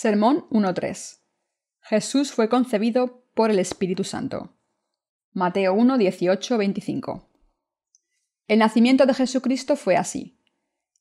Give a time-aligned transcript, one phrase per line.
[0.00, 1.18] Sermón 1.3.
[1.80, 4.54] Jesús fue concebido por el Espíritu Santo.
[5.32, 7.28] Mateo 1, 25.
[8.46, 10.38] El nacimiento de Jesucristo fue así.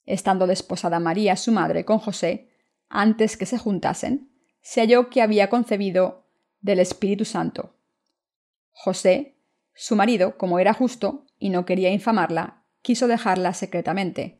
[0.07, 2.49] Estando desposada María, su madre, con José,
[2.89, 6.25] antes que se juntasen, se halló que había concebido
[6.61, 7.75] del Espíritu Santo.
[8.71, 9.37] José,
[9.75, 14.39] su marido, como era justo y no quería infamarla, quiso dejarla secretamente.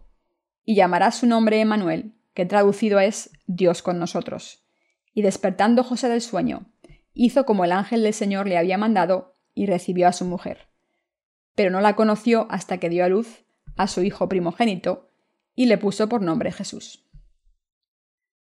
[0.71, 4.63] y llamará su nombre Emanuel, que traducido es Dios con nosotros.
[5.13, 6.71] Y despertando José del sueño,
[7.13, 10.69] hizo como el ángel del Señor le había mandado y recibió a su mujer.
[11.55, 13.43] Pero no la conoció hasta que dio a luz
[13.75, 15.09] a su hijo primogénito
[15.55, 17.05] y le puso por nombre Jesús.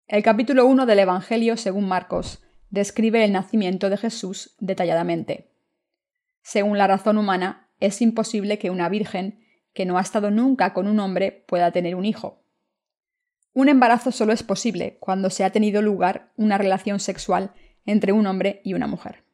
[0.09, 5.53] El capítulo 1 del Evangelio según Marcos describe el nacimiento de Jesús detalladamente.
[6.43, 9.46] Según la razón humana, es imposible que una virgen
[9.77, 12.43] que no ha estado nunca con un hombre pueda tener un hijo.
[13.53, 17.53] Un embarazo solo es posible cuando se ha tenido lugar una relación sexual
[17.85, 19.25] entre un hombre y una mujer.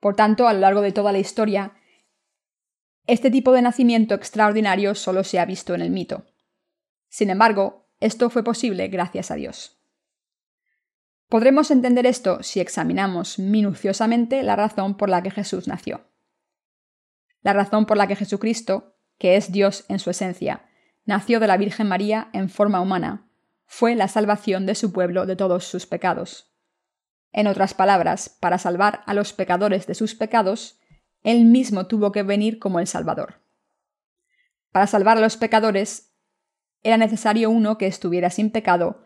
[0.00, 1.74] Por tanto, a lo largo de toda la historia,
[3.06, 6.26] este tipo de nacimiento extraordinario solo se ha visto en el mito.
[7.08, 9.80] Sin embargo, esto fue posible gracias a Dios.
[11.28, 16.10] Podremos entender esto si examinamos minuciosamente la razón por la que Jesús nació.
[17.42, 20.62] La razón por la que Jesucristo, que es Dios en su esencia,
[21.04, 23.28] nació de la Virgen María en forma humana,
[23.66, 26.54] fue la salvación de su pueblo de todos sus pecados.
[27.32, 30.80] En otras palabras, para salvar a los pecadores de sus pecados,
[31.22, 33.42] él mismo tuvo que venir como el Salvador.
[34.72, 36.14] Para salvar a los pecadores,
[36.82, 39.04] era necesario uno que estuviera sin pecado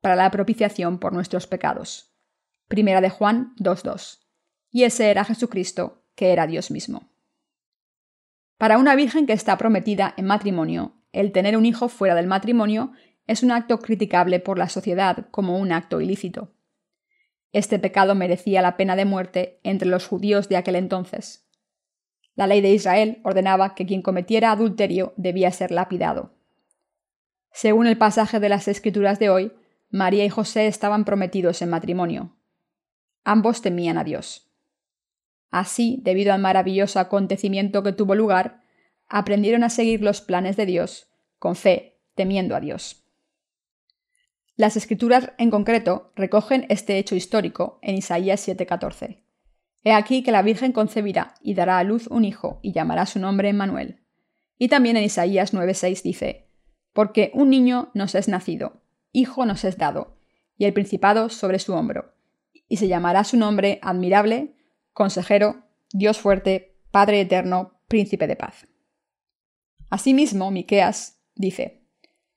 [0.00, 2.12] para la propiciación por nuestros pecados.
[2.68, 4.20] Primera de Juan 2.2.
[4.70, 7.11] Y ese era Jesucristo, que era Dios mismo.
[8.58, 12.92] Para una virgen que está prometida en matrimonio, el tener un hijo fuera del matrimonio
[13.26, 16.54] es un acto criticable por la sociedad como un acto ilícito.
[17.52, 21.46] Este pecado merecía la pena de muerte entre los judíos de aquel entonces.
[22.34, 26.34] La ley de Israel ordenaba que quien cometiera adulterio debía ser lapidado.
[27.52, 29.52] Según el pasaje de las Escrituras de hoy,
[29.90, 32.34] María y José estaban prometidos en matrimonio.
[33.24, 34.50] Ambos temían a Dios.
[35.52, 38.62] Así, debido al maravilloso acontecimiento que tuvo lugar,
[39.06, 43.04] aprendieron a seguir los planes de Dios, con fe, temiendo a Dios.
[44.56, 49.22] Las escrituras en concreto recogen este hecho histórico en Isaías 7:14.
[49.84, 53.18] He aquí que la Virgen concebirá y dará a luz un hijo y llamará su
[53.18, 54.00] nombre Emmanuel.
[54.56, 56.48] Y también en Isaías 9:6 dice,
[56.94, 58.80] Porque un niño nos es nacido,
[59.12, 60.16] hijo nos es dado,
[60.56, 62.14] y el principado sobre su hombro,
[62.68, 64.54] y se llamará su nombre admirable,
[64.92, 68.66] consejero, Dios fuerte, Padre eterno, príncipe de paz.
[69.90, 71.84] Asimismo, Miqueas dice: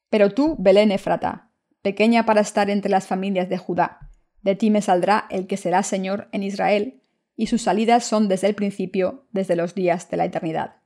[0.09, 1.51] Pero tú, Belén Efrata,
[1.81, 4.09] pequeña para estar entre las familias de Judá,
[4.41, 7.01] de ti me saldrá el que será Señor en Israel,
[7.35, 10.77] y sus salidas son desde el principio, desde los días de la eternidad.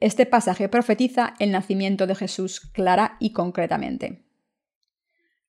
[0.00, 4.23] Este pasaje profetiza el nacimiento de Jesús clara y concretamente.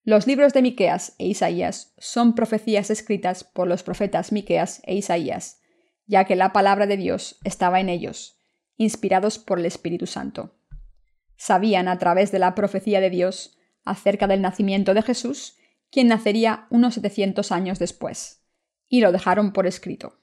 [0.08, 5.62] Los libros de Miqueas e Isaías son profecías escritas por los profetas Miqueas e Isaías,
[6.06, 8.40] ya que la palabra de Dios estaba en ellos,
[8.78, 10.54] inspirados por el Espíritu Santo.
[11.38, 15.58] Sabían a través de la profecía de Dios acerca del nacimiento de Jesús,
[15.90, 18.44] quien nacería unos 700 años después,
[18.88, 20.20] y lo dejaron por escrito.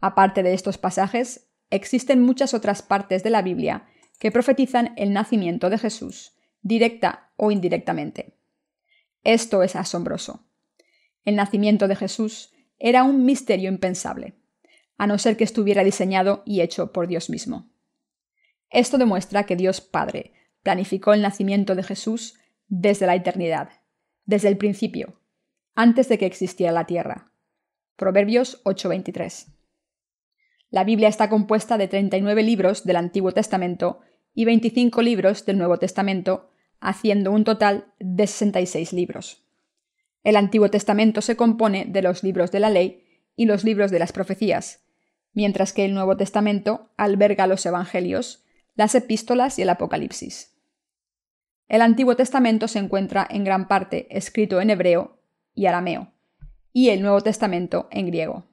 [0.00, 3.88] Aparte de estos pasajes, existen muchas otras partes de la Biblia
[4.20, 8.35] que profetizan el nacimiento de Jesús, directa o indirectamente.
[9.26, 10.46] Esto es asombroso.
[11.24, 14.36] El nacimiento de Jesús era un misterio impensable,
[14.98, 17.68] a no ser que estuviera diseñado y hecho por Dios mismo.
[18.70, 20.32] Esto demuestra que Dios Padre
[20.62, 22.38] planificó el nacimiento de Jesús
[22.68, 23.70] desde la eternidad,
[24.26, 25.20] desde el principio,
[25.74, 27.32] antes de que existiera la tierra.
[27.96, 29.48] Proverbios 8:23.
[30.70, 33.98] La Biblia está compuesta de 39 libros del Antiguo Testamento
[34.34, 39.44] y 25 libros del Nuevo Testamento, haciendo un total de 66 libros.
[40.22, 43.04] El Antiguo Testamento se compone de los libros de la ley
[43.36, 44.84] y los libros de las profecías,
[45.32, 48.44] mientras que el Nuevo Testamento alberga los Evangelios,
[48.74, 50.56] las epístolas y el Apocalipsis.
[51.68, 55.20] El Antiguo Testamento se encuentra en gran parte escrito en hebreo
[55.54, 56.12] y arameo,
[56.72, 58.44] y el Nuevo Testamento en griego.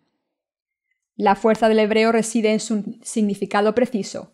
[1.16, 4.34] La fuerza del hebreo reside en su significado preciso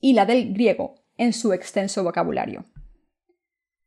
[0.00, 2.64] y la del griego en su extenso vocabulario.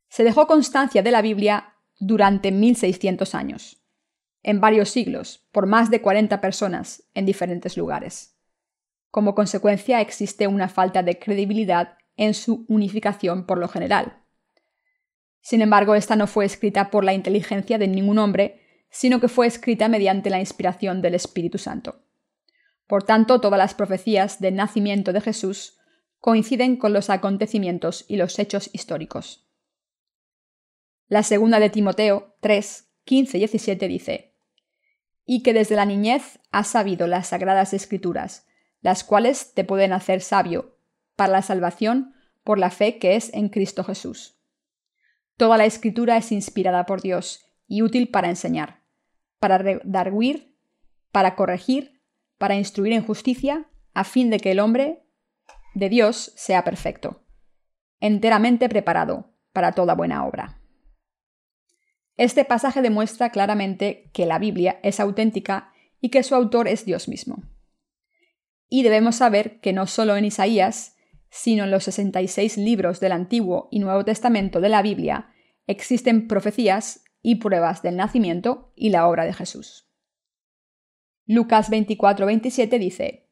[0.10, 3.82] Se dejó constancia de la Biblia durante 1600 años,
[4.42, 8.36] en varios siglos, por más de 40 personas en diferentes lugares.
[9.12, 14.18] Como consecuencia existe una falta de credibilidad en su unificación por lo general.
[15.42, 19.48] Sin embargo, esta no fue escrita por la inteligencia de ningún hombre, sino que fue
[19.48, 22.04] escrita mediante la inspiración del Espíritu Santo.
[22.88, 25.78] Por tanto, todas las profecías del nacimiento de Jesús
[26.20, 29.49] coinciden con los acontecimientos y los hechos históricos.
[31.10, 34.36] La segunda de Timoteo 3, 15 y 17 dice,
[35.26, 38.46] Y que desde la niñez has sabido las sagradas escrituras,
[38.82, 40.78] las cuales te pueden hacer sabio
[41.16, 42.14] para la salvación
[42.44, 44.40] por la fe que es en Cristo Jesús.
[45.36, 48.84] Toda la escritura es inspirada por Dios y útil para enseñar,
[49.40, 50.56] para redarguir,
[51.12, 52.04] para corregir,
[52.38, 55.08] para instruir en justicia, a fin de que el hombre
[55.74, 57.24] de Dios sea perfecto,
[58.00, 60.59] enteramente preparado para toda buena obra.
[62.20, 65.72] Este pasaje demuestra claramente que la Biblia es auténtica
[66.02, 67.44] y que su autor es Dios mismo.
[68.68, 70.98] Y debemos saber que no solo en Isaías,
[71.30, 75.32] sino en los 66 libros del Antiguo y Nuevo Testamento de la Biblia
[75.66, 79.90] existen profecías y pruebas del nacimiento y la obra de Jesús.
[81.26, 83.30] Lucas 24-27 dice,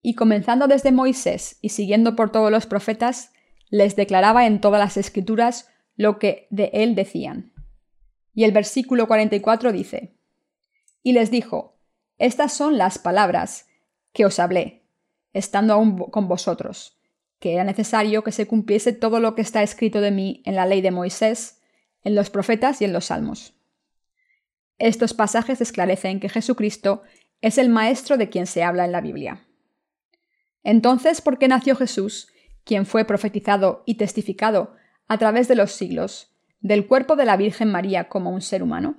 [0.00, 3.32] Y comenzando desde Moisés y siguiendo por todos los profetas,
[3.68, 7.49] les declaraba en todas las escrituras lo que de él decían.
[8.34, 10.14] Y el versículo 44 dice,
[11.02, 11.78] Y les dijo,
[12.18, 13.66] Estas son las palabras
[14.12, 14.82] que os hablé,
[15.32, 16.98] estando aún con vosotros,
[17.38, 20.66] que era necesario que se cumpliese todo lo que está escrito de mí en la
[20.66, 21.60] ley de Moisés,
[22.04, 23.54] en los profetas y en los salmos.
[24.78, 27.02] Estos pasajes esclarecen que Jesucristo
[27.42, 29.46] es el Maestro de quien se habla en la Biblia.
[30.62, 32.28] Entonces, ¿por qué nació Jesús,
[32.64, 34.74] quien fue profetizado y testificado
[35.08, 36.29] a través de los siglos,
[36.60, 38.98] del cuerpo de la Virgen María como un ser humano?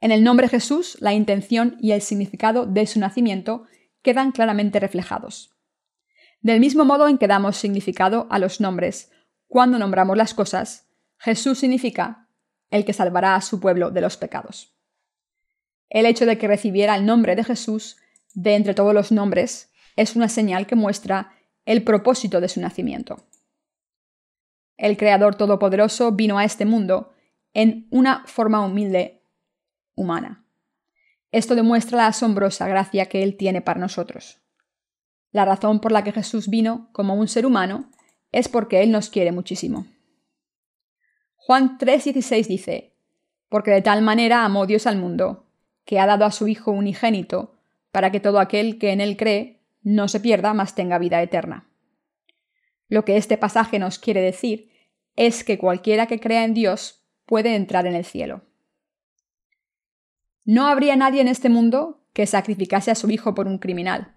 [0.00, 3.64] En el nombre Jesús, la intención y el significado de su nacimiento
[4.02, 5.50] quedan claramente reflejados.
[6.40, 9.10] Del mismo modo en que damos significado a los nombres
[9.48, 10.86] cuando nombramos las cosas,
[11.18, 12.28] Jesús significa
[12.70, 14.74] el que salvará a su pueblo de los pecados.
[15.88, 17.96] El hecho de que recibiera el nombre de Jesús
[18.34, 21.32] de entre todos los nombres es una señal que muestra
[21.64, 23.27] el propósito de su nacimiento.
[24.78, 27.12] El Creador Todopoderoso vino a este mundo
[27.52, 29.20] en una forma humilde
[29.94, 30.46] humana.
[31.32, 34.40] Esto demuestra la asombrosa gracia que Él tiene para nosotros.
[35.32, 37.90] La razón por la que Jesús vino como un ser humano
[38.32, 39.86] es porque Él nos quiere muchísimo.
[41.34, 42.94] Juan 3:16 dice,
[43.48, 45.46] Porque de tal manera amó Dios al mundo,
[45.84, 47.58] que ha dado a su Hijo unigénito,
[47.90, 51.68] para que todo aquel que en él cree no se pierda, mas tenga vida eterna.
[52.88, 54.70] Lo que este pasaje nos quiere decir
[55.16, 58.42] es que cualquiera que crea en Dios puede entrar en el cielo.
[60.44, 64.16] No habría nadie en este mundo que sacrificase a su hijo por un criminal.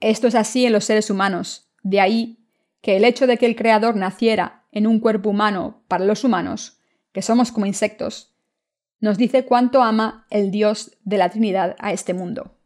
[0.00, 2.38] Esto es así en los seres humanos, de ahí
[2.80, 6.80] que el hecho de que el Creador naciera en un cuerpo humano para los humanos,
[7.12, 8.34] que somos como insectos,
[9.00, 12.56] nos dice cuánto ama el Dios de la Trinidad a este mundo.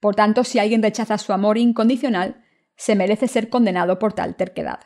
[0.00, 2.41] Por tanto, si alguien rechaza su amor incondicional,
[2.76, 4.80] se merece ser condenado por tal terquedad.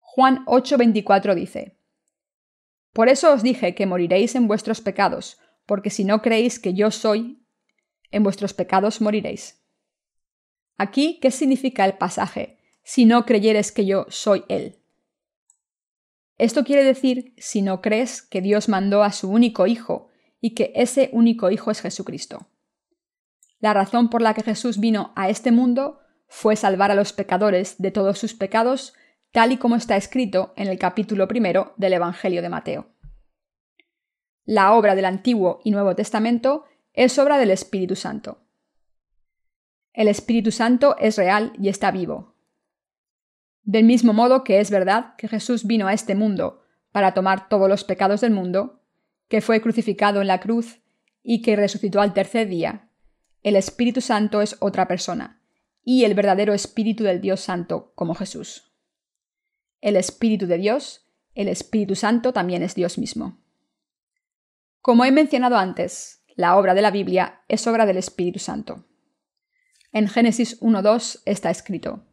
[0.00, 1.78] Juan 8:24 dice,
[2.92, 6.90] Por eso os dije que moriréis en vuestros pecados, porque si no creéis que yo
[6.90, 7.44] soy,
[8.10, 9.64] en vuestros pecados moriréis.
[10.76, 12.58] Aquí, ¿qué significa el pasaje?
[12.84, 14.78] si no creyeres que yo soy Él.
[16.36, 20.08] Esto quiere decir si no crees que Dios mandó a su único Hijo
[20.40, 22.48] y que ese único Hijo es Jesucristo.
[23.58, 27.76] La razón por la que Jesús vino a este mundo fue salvar a los pecadores
[27.78, 28.94] de todos sus pecados,
[29.32, 32.88] tal y como está escrito en el capítulo primero del Evangelio de Mateo.
[34.44, 38.42] La obra del Antiguo y Nuevo Testamento es obra del Espíritu Santo.
[39.92, 42.34] El Espíritu Santo es real y está vivo,
[43.62, 46.62] del mismo modo que es verdad que Jesús vino a este mundo
[46.92, 48.82] para tomar todos los pecados del mundo,
[49.28, 50.80] que fue crucificado en la cruz
[51.22, 52.90] y que resucitó al tercer día,
[53.42, 55.42] el Espíritu Santo es otra persona,
[55.84, 58.72] y el verdadero Espíritu del Dios Santo como Jesús.
[59.80, 63.38] El Espíritu de Dios, el Espíritu Santo también es Dios mismo.
[64.80, 68.86] Como he mencionado antes, la obra de la Biblia es obra del Espíritu Santo.
[69.92, 72.06] En Génesis 1.2 está escrito,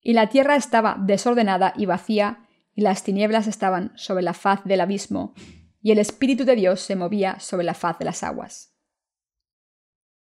[0.00, 4.80] Y la tierra estaba desordenada y vacía, y las tinieblas estaban sobre la faz del
[4.80, 5.34] abismo,
[5.80, 8.74] y el Espíritu de Dios se movía sobre la faz de las aguas.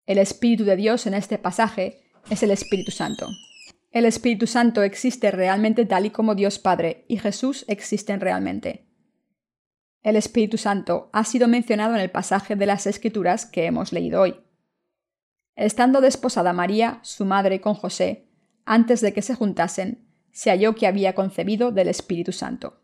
[0.06, 3.28] El Espíritu de Dios en este pasaje es el Espíritu Santo.
[3.92, 8.88] El Espíritu Santo existe realmente tal y como Dios Padre y Jesús existen realmente.
[10.02, 14.22] El Espíritu Santo ha sido mencionado en el pasaje de las Escrituras que hemos leído
[14.22, 14.36] hoy.
[15.56, 18.30] Estando desposada María, su madre, con José,
[18.66, 22.82] antes de que se juntasen, se halló que había concebido del Espíritu Santo.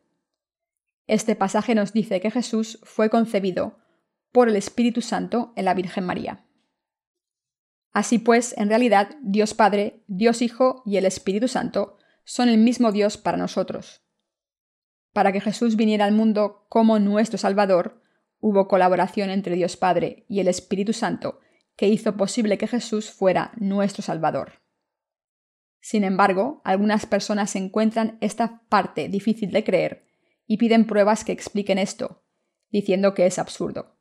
[1.07, 3.79] Este pasaje nos dice que Jesús fue concebido
[4.33, 6.46] por el Espíritu Santo en la Virgen María.
[7.97, 12.91] Así pues, en realidad, Dios Padre, Dios Hijo y el Espíritu Santo son el mismo
[12.91, 14.03] Dios para nosotros.
[15.13, 18.03] Para que Jesús viniera al mundo como nuestro Salvador,
[18.39, 21.39] hubo colaboración entre Dios Padre y el Espíritu Santo
[21.75, 24.61] que hizo posible que Jesús fuera nuestro Salvador.
[25.81, 30.05] Sin embargo, algunas personas encuentran esta parte difícil de creer
[30.45, 32.21] y piden pruebas que expliquen esto,
[32.69, 33.96] diciendo que es absurdo.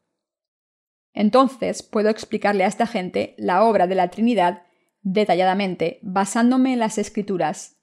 [1.16, 4.64] Entonces puedo explicarle a esta gente la obra de la Trinidad
[5.00, 7.78] detalladamente, basándome en las escrituras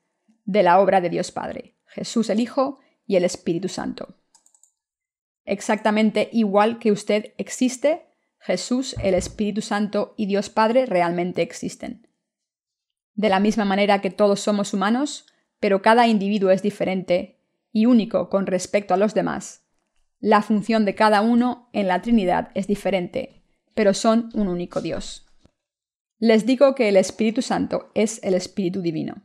[0.46, 4.20] de la obra de Dios Padre, Jesús el Hijo y el Espíritu Santo.
[5.46, 8.06] Exactamente igual que usted existe,
[8.38, 12.08] Jesús, el Espíritu Santo y Dios Padre realmente existen.
[13.16, 15.26] De la misma manera que todos somos humanos,
[15.60, 17.40] pero cada individuo es diferente
[17.72, 19.63] y único con respecto a los demás,
[20.24, 25.26] la función de cada uno en la Trinidad es diferente, pero son un único Dios.
[26.18, 29.22] Les digo que el Espíritu Santo es el Espíritu Divino.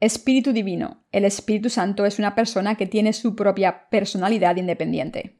[0.00, 1.04] Espíritu Divino.
[1.12, 5.38] El Espíritu Santo es una persona que tiene su propia personalidad independiente.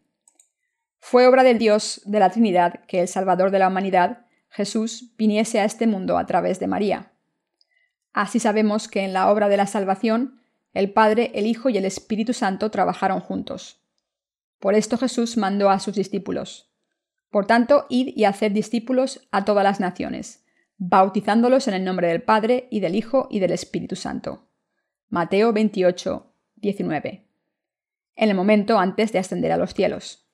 [0.99, 5.59] Fue obra del Dios de la Trinidad que el Salvador de la humanidad, Jesús, viniese
[5.59, 7.13] a este mundo a través de María.
[8.13, 10.43] Así sabemos que en la obra de la salvación,
[10.75, 13.86] el Padre, el Hijo y el Espíritu Santo trabajaron juntos.
[14.59, 16.73] Por esto Jesús mandó a sus discípulos.
[17.31, 20.45] Por tanto, id y haced discípulos a todas las naciones,
[20.79, 24.49] bautizándolos en el nombre del Padre y del Hijo y del Espíritu Santo.
[25.09, 27.27] Mateo 28, 19.
[28.17, 30.27] En el momento antes de ascender a los cielos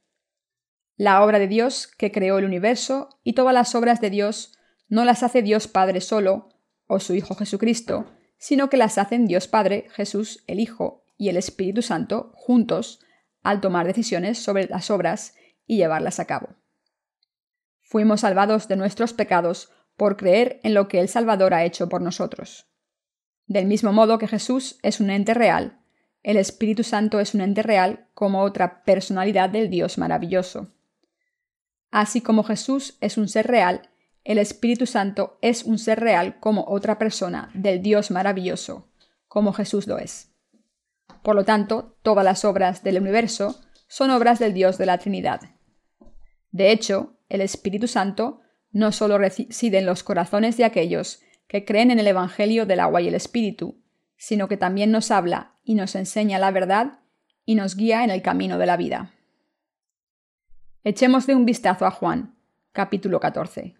[0.96, 4.56] la obra de Dios que creó el universo y todas las obras de Dios
[4.88, 6.50] no las hace Dios Padre solo
[6.86, 8.06] o su Hijo Jesucristo,
[8.38, 13.00] sino que las hacen Dios Padre, Jesús el Hijo y el Espíritu Santo juntos
[13.42, 15.34] al tomar decisiones sobre las obras
[15.66, 16.50] y llevarlas a cabo.
[17.80, 22.00] Fuimos salvados de nuestros pecados por creer en lo que el Salvador ha hecho por
[22.00, 22.66] nosotros.
[23.46, 25.80] Del mismo modo que Jesús es un ente real,
[26.22, 30.72] el Espíritu Santo es un ente real como otra personalidad del Dios maravilloso.
[31.90, 33.90] Así como Jesús es un ser real,
[34.24, 38.88] el Espíritu Santo es un ser real como otra persona del Dios maravilloso,
[39.28, 40.31] como Jesús lo es.
[41.22, 45.40] Por lo tanto, todas las obras del universo son obras del Dios de la Trinidad.
[46.50, 48.40] De hecho, el Espíritu Santo
[48.72, 53.02] no solo reside en los corazones de aquellos que creen en el Evangelio del agua
[53.02, 53.82] y el Espíritu,
[54.16, 57.00] sino que también nos habla y nos enseña la verdad
[57.44, 59.12] y nos guía en el camino de la vida.
[60.84, 62.36] Echemos de un vistazo a Juan,
[62.72, 63.76] capítulo 14.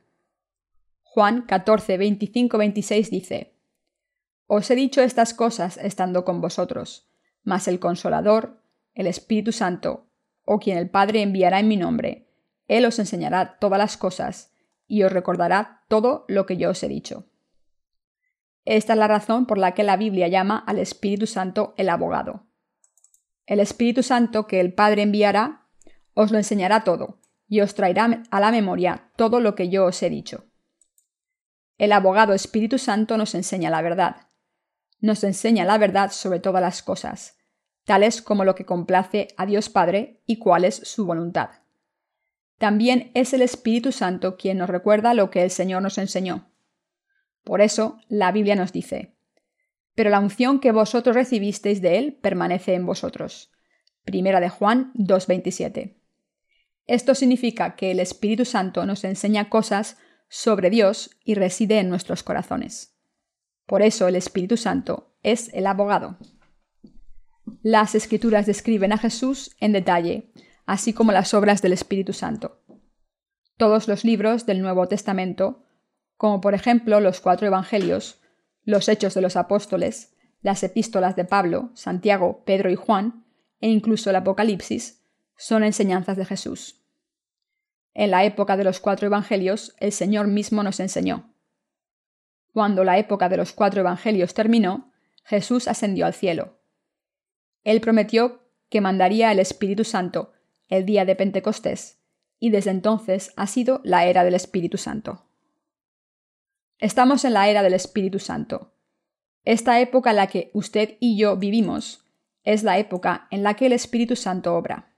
[1.03, 3.55] Juan 14, 25, 26 dice,
[4.47, 7.12] Os he dicho estas cosas estando con vosotros,
[7.43, 8.61] mas el Consolador,
[8.95, 10.07] el Espíritu Santo,
[10.45, 12.29] o quien el Padre enviará en mi nombre,
[12.69, 14.53] Él os enseñará todas las cosas,
[14.87, 17.27] y os recordará todo lo que yo os he dicho.
[18.65, 22.47] Esta es la razón por la que la Biblia llama al Espíritu Santo el abogado.
[23.47, 25.63] El Espíritu Santo que el Padre enviará
[26.15, 27.19] os lo enseñará todo,
[27.49, 30.45] y os traerá a la memoria todo lo que yo os he dicho.
[31.79, 34.29] El abogado Espíritu Santo nos enseña la verdad.
[35.03, 37.37] Nos enseña la verdad sobre todas las cosas,
[37.85, 41.51] tales como lo que complace a Dios Padre y cuál es su voluntad.
[42.59, 46.53] También es el Espíritu Santo quien nos recuerda lo que el Señor nos enseñó.
[47.43, 49.17] Por eso la Biblia nos dice,
[49.97, 53.51] Pero la unción que vosotros recibisteis de Él permanece en vosotros.
[54.05, 55.97] Primera de Juan 2.27.
[56.87, 62.23] Esto significa que el Espíritu Santo nos enseña cosas sobre Dios y reside en nuestros
[62.23, 62.92] corazones.
[63.73, 66.19] Por eso el Espíritu Santo es el abogado.
[67.63, 70.31] Las escrituras describen a Jesús en detalle,
[70.67, 72.61] así como las obras del Espíritu Santo.
[73.57, 75.65] Todos los libros del Nuevo Testamento,
[76.19, 78.21] como por ejemplo los cuatro Evangelios,
[78.65, 83.25] los Hechos de los Apóstoles, las epístolas de Pablo, Santiago, Pedro y Juan,
[83.63, 85.03] e incluso el Apocalipsis,
[85.39, 86.85] son enseñanzas de Jesús.
[87.95, 91.32] En la época de los cuatro evangelios, el Señor mismo nos enseñó.
[92.53, 94.93] Cuando la época de los cuatro evangelios terminó,
[95.25, 96.59] Jesús ascendió al cielo.
[97.65, 100.33] Él prometió que mandaría el Espíritu Santo
[100.69, 101.99] el día de Pentecostés,
[102.39, 105.27] y desde entonces ha sido la era del Espíritu Santo.
[106.79, 108.73] Estamos en la era del Espíritu Santo.
[109.45, 112.05] Esta época en la que usted y yo vivimos
[112.45, 114.95] es la época en la que el Espíritu Santo obra.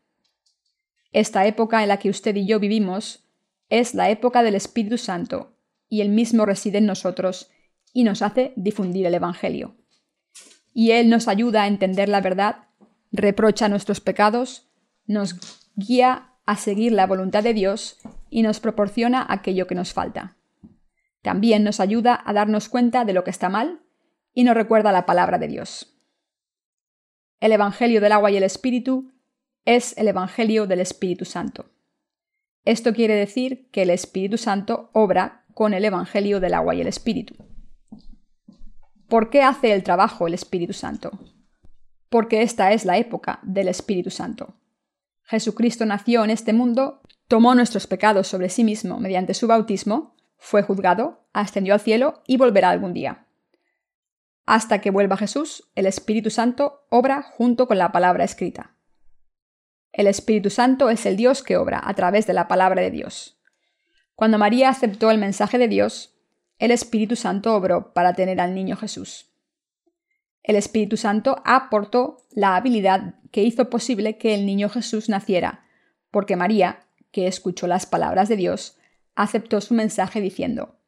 [1.12, 3.24] Esta época en la que usted y yo vivimos
[3.68, 5.53] es la época del Espíritu Santo,
[5.88, 7.50] y Él mismo reside en nosotros
[7.92, 9.76] y nos hace difundir el Evangelio.
[10.72, 12.68] Y Él nos ayuda a entender la verdad,
[13.12, 14.68] reprocha nuestros pecados,
[15.06, 15.36] nos
[15.76, 17.98] guía a seguir la voluntad de Dios
[18.28, 20.36] y nos proporciona aquello que nos falta.
[21.22, 23.80] También nos ayuda a darnos cuenta de lo que está mal
[24.34, 25.96] y nos recuerda la palabra de Dios.
[27.40, 29.12] El Evangelio del agua y el Espíritu
[29.64, 31.70] es el Evangelio del Espíritu Santo.
[32.64, 36.88] Esto quiere decir que el Espíritu Santo obra con el Evangelio del agua y el
[36.88, 37.34] Espíritu.
[39.08, 41.18] ¿Por qué hace el trabajo el Espíritu Santo?
[42.08, 44.56] Porque esta es la época del Espíritu Santo.
[45.22, 50.62] Jesucristo nació en este mundo, tomó nuestros pecados sobre sí mismo mediante su bautismo, fue
[50.62, 53.26] juzgado, ascendió al cielo y volverá algún día.
[54.46, 58.76] Hasta que vuelva Jesús, el Espíritu Santo obra junto con la palabra escrita.
[59.92, 63.33] El Espíritu Santo es el Dios que obra a través de la palabra de Dios.
[64.14, 66.14] Cuando María aceptó el mensaje de Dios,
[66.58, 69.30] el Espíritu Santo obró para tener al niño Jesús.
[70.42, 75.64] El Espíritu Santo aportó la habilidad que hizo posible que el niño Jesús naciera,
[76.10, 78.78] porque María, que escuchó las palabras de Dios,
[79.16, 80.78] aceptó su mensaje diciendo,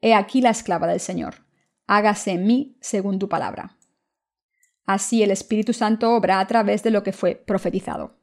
[0.00, 1.46] He aquí la esclava del Señor,
[1.86, 3.76] hágase en mí según tu palabra.
[4.84, 8.18] Así el Espíritu Santo obra a través de lo que fue profetizado.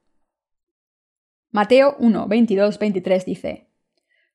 [1.52, 3.73] Mateo 1, 22, 23 dice,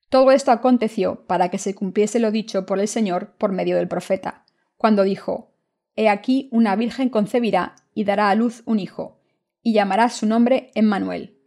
[0.09, 3.87] Todo esto aconteció para que se cumpliese lo dicho por el Señor por medio del
[3.87, 4.45] profeta,
[4.75, 5.53] cuando dijo,
[5.95, 9.19] He aquí una virgen concebirá y dará a luz un hijo,
[9.61, 11.37] y llamará su nombre Emmanuel,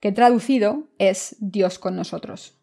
[0.00, 2.58] que traducido es Dios con nosotros.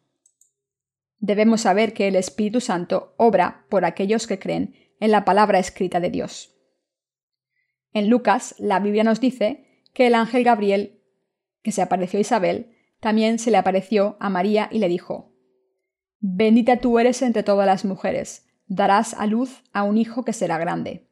[1.18, 6.00] Debemos saber que el Espíritu Santo obra por aquellos que creen en la palabra escrita
[6.00, 6.56] de Dios.
[7.92, 11.02] En Lucas, la Biblia nos dice que el ángel Gabriel,
[11.64, 15.29] que se apareció a Isabel, también se le apareció a María y le dijo,
[16.20, 20.58] Bendita tú eres entre todas las mujeres, darás a luz a un hijo que será
[20.58, 21.10] grande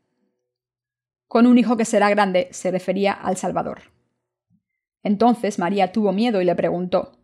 [1.28, 3.82] con un hijo que será grande se refería al Salvador.
[5.04, 7.20] Entonces María tuvo miedo y le preguntó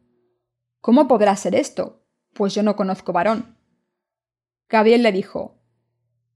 [0.82, 2.06] ¿Cómo podrá ser esto?
[2.34, 3.58] Pues yo no conozco varón.
[4.70, 5.62] Gabriel le dijo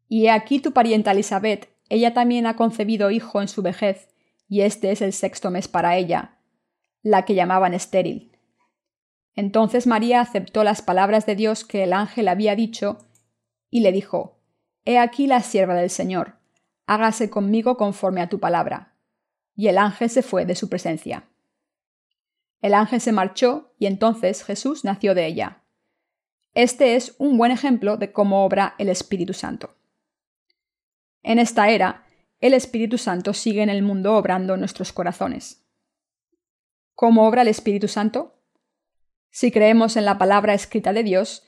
[0.07, 4.09] Y he aquí tu parienta Elizabeth, ella también ha concebido hijo en su vejez,
[4.47, 6.39] y este es el sexto mes para ella,
[7.01, 8.36] la que llamaban estéril.
[9.37, 12.97] Entonces María aceptó las palabras de Dios que el ángel había dicho,
[13.69, 14.37] y le dijo
[14.83, 16.37] He aquí la sierva del Señor
[16.87, 18.95] hágase conmigo conforme a tu palabra.
[19.55, 21.27] Y el ángel se fue de su presencia.
[22.61, 25.63] El ángel se marchó y entonces Jesús nació de ella.
[26.53, 29.75] Este es un buen ejemplo de cómo obra el Espíritu Santo.
[31.21, 32.05] En esta era,
[32.39, 35.65] el Espíritu Santo sigue en el mundo obrando nuestros corazones.
[36.95, 38.36] ¿Cómo obra el Espíritu Santo?
[39.29, 41.43] Si creemos en la palabra escrita de Dios,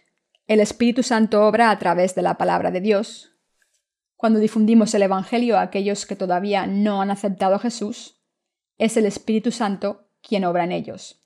[0.48, 3.36] el Espíritu Santo obra a través de la palabra de Dios,
[4.16, 8.22] cuando difundimos el Evangelio a aquellos que todavía no han aceptado a Jesús,
[8.78, 11.24] es el Espíritu Santo quien obra en ellos.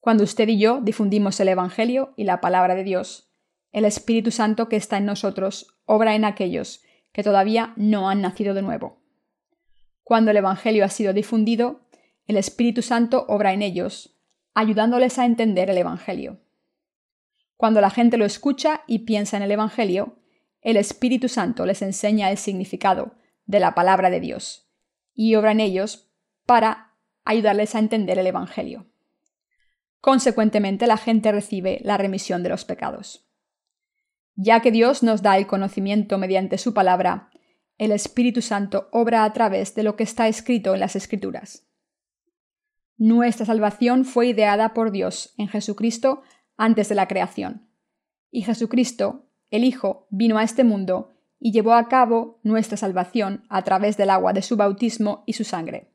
[0.00, 3.30] Cuando usted y yo difundimos el Evangelio y la palabra de Dios,
[3.72, 8.54] el Espíritu Santo que está en nosotros obra en aquellos que todavía no han nacido
[8.54, 9.02] de nuevo.
[10.02, 11.80] Cuando el Evangelio ha sido difundido,
[12.26, 14.17] el Espíritu Santo obra en ellos,
[14.58, 16.40] ayudándoles a entender el Evangelio.
[17.56, 20.18] Cuando la gente lo escucha y piensa en el Evangelio,
[20.62, 23.14] el Espíritu Santo les enseña el significado
[23.46, 24.68] de la palabra de Dios
[25.14, 26.10] y obra en ellos
[26.44, 28.86] para ayudarles a entender el Evangelio.
[30.00, 33.30] Consecuentemente, la gente recibe la remisión de los pecados.
[34.34, 37.30] Ya que Dios nos da el conocimiento mediante su palabra,
[37.76, 41.67] el Espíritu Santo obra a través de lo que está escrito en las Escrituras.
[42.98, 46.22] Nuestra salvación fue ideada por Dios en Jesucristo
[46.56, 47.70] antes de la creación,
[48.30, 53.62] y Jesucristo el Hijo vino a este mundo y llevó a cabo nuestra salvación a
[53.62, 55.92] través del agua de su bautismo y su sangre.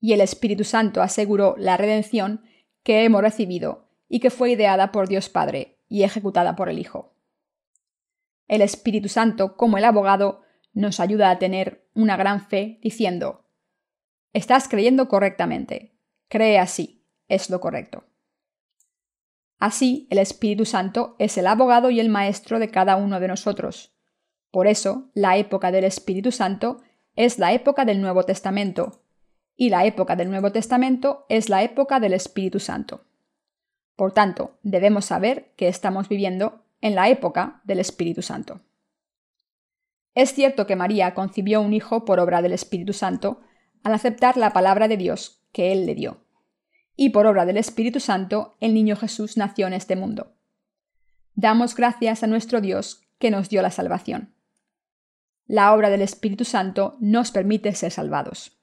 [0.00, 2.42] Y el Espíritu Santo aseguró la redención
[2.82, 7.14] que hemos recibido y que fue ideada por Dios Padre y ejecutada por el Hijo.
[8.48, 10.40] El Espíritu Santo, como el abogado,
[10.72, 13.39] nos ayuda a tener una gran fe diciendo,
[14.32, 15.92] Estás creyendo correctamente,
[16.28, 18.04] cree así, es lo correcto.
[19.58, 23.92] Así, el Espíritu Santo es el abogado y el maestro de cada uno de nosotros.
[24.50, 26.80] Por eso, la época del Espíritu Santo
[27.16, 29.02] es la época del Nuevo Testamento,
[29.56, 33.04] y la época del Nuevo Testamento es la época del Espíritu Santo.
[33.96, 38.62] Por tanto, debemos saber que estamos viviendo en la época del Espíritu Santo.
[40.14, 43.42] Es cierto que María concibió un hijo por obra del Espíritu Santo
[43.82, 46.20] al aceptar la palabra de Dios que Él le dio
[47.02, 50.34] y por obra del Espíritu Santo el niño Jesús nació en este mundo.
[51.34, 54.34] Damos gracias a nuestro Dios que nos dio la salvación.
[55.46, 58.60] La obra del Espíritu Santo nos permite ser salvados.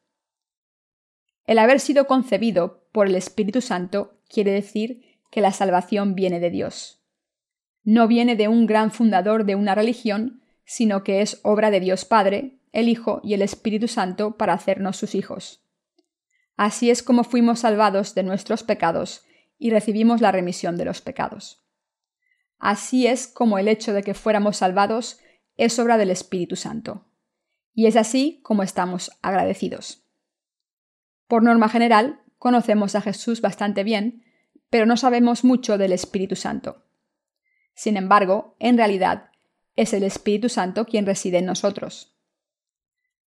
[1.48, 5.02] El haber sido concebido por el Espíritu Santo quiere decir
[5.32, 7.02] que la salvación viene de Dios.
[7.84, 12.06] No viene de un gran fundador de una religión, sino que es obra de Dios
[12.06, 15.64] Padre, el Hijo y el Espíritu Santo para hacernos sus hijos.
[16.56, 19.24] Así es como fuimos salvados de nuestros pecados
[19.60, 21.64] y recibimos la remisión de los pecados.
[22.60, 25.20] Así es como el hecho de que fuéramos salvados
[25.56, 27.06] es obra del Espíritu Santo.
[27.74, 30.04] Y es así como estamos agradecidos.
[31.28, 34.24] Por norma general, conocemos a Jesús bastante bien,
[34.70, 36.84] pero no sabemos mucho del Espíritu Santo.
[37.76, 39.30] Sin embargo, en realidad,
[39.76, 42.17] es el Espíritu Santo quien reside en nosotros.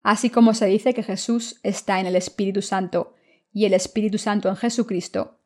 [0.02, 3.14] Así como se dice que Jesús está en el Espíritu Santo
[3.52, 5.38] y el Espíritu Santo en Jesucristo,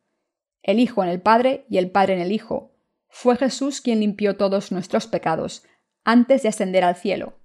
[0.63, 2.71] el Hijo en el Padre y el Padre en el Hijo,
[3.09, 5.63] fue Jesús quien limpió todos nuestros pecados
[6.03, 7.39] antes de ascender al cielo,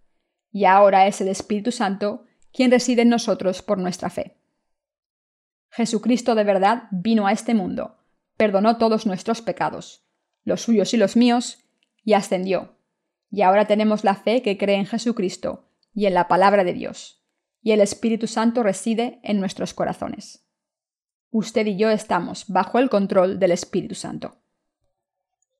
[0.52, 4.36] y ahora es el Espíritu Santo quien reside en nosotros por nuestra fe.
[5.70, 7.98] Jesucristo de verdad vino a este mundo,
[8.36, 10.04] perdonó todos nuestros pecados,
[10.44, 11.64] los suyos y los míos,
[12.02, 12.76] y ascendió.
[13.30, 17.24] Y ahora tenemos la fe que cree en Jesucristo y en la palabra de Dios,
[17.62, 20.46] y el Espíritu Santo reside en nuestros corazones
[21.30, 24.36] usted y yo estamos bajo el control del Espíritu Santo.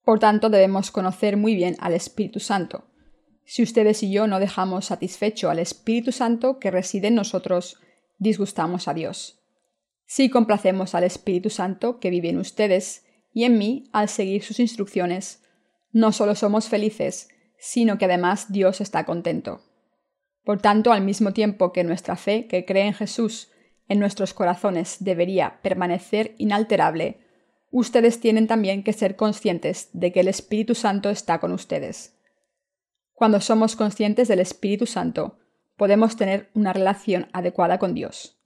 [0.05, 2.89] Por tanto, debemos conocer muy bien al Espíritu Santo.
[3.45, 7.79] Si ustedes y yo no dejamos satisfecho al Espíritu Santo que reside en nosotros,
[8.19, 9.43] disgustamos a Dios.
[10.07, 14.59] Si complacemos al Espíritu Santo que vive en ustedes y en mí al seguir sus
[14.59, 15.45] instrucciones,
[15.93, 19.63] no solo somos felices, sino que además Dios está contento.
[20.45, 23.51] Por tanto, al mismo tiempo que nuestra fe, que cree en Jesús,
[23.89, 27.21] en nuestros corazones debería permanecer inalterable,
[27.71, 32.17] ustedes tienen también que ser conscientes de que el Espíritu Santo está con ustedes.
[33.13, 35.39] Cuando somos conscientes del Espíritu Santo,
[35.77, 38.39] podemos tener una relación adecuada con Dios.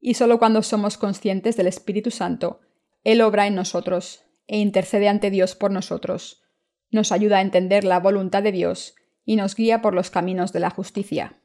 [0.00, 2.60] Y solo cuando somos conscientes del Espíritu Santo,
[3.04, 6.42] Él obra en nosotros e intercede ante Dios por nosotros,
[6.90, 10.60] nos ayuda a entender la voluntad de Dios y nos guía por los caminos de
[10.60, 11.40] la justicia.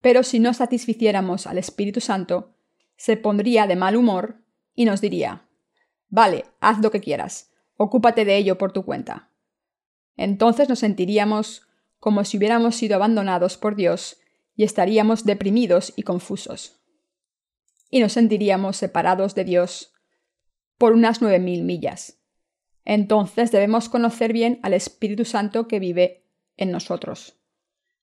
[0.00, 2.54] Pero si no satisficiéramos al Espíritu Santo,
[2.96, 4.42] se pondría de mal humor
[4.74, 5.48] y nos diría,
[6.08, 9.30] Vale, haz lo que quieras, ocúpate de ello por tu cuenta.
[10.16, 11.66] Entonces nos sentiríamos
[11.98, 14.18] como si hubiéramos sido abandonados por Dios
[14.54, 16.80] y estaríamos deprimidos y confusos.
[17.90, 19.92] Y nos sentiríamos separados de Dios
[20.78, 22.18] por unas nueve mil millas.
[22.84, 26.25] Entonces debemos conocer bien al Espíritu Santo que vive
[26.56, 27.38] en nosotros.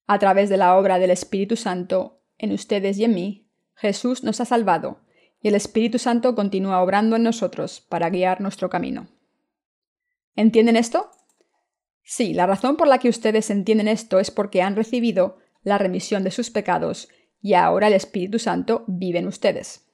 [0.06, 4.42] A través de la obra del Espíritu Santo en ustedes y en mí, Jesús nos
[4.42, 5.02] ha salvado
[5.42, 9.08] y el Espíritu Santo continúa obrando en nosotros para guiar nuestro camino.
[10.36, 11.12] ¿Entienden esto?
[12.04, 16.24] Sí, la razón por la que ustedes entienden esto es porque han recibido la remisión
[16.24, 17.08] de sus pecados
[17.42, 19.86] y ahora el Espíritu Santo vive en ustedes.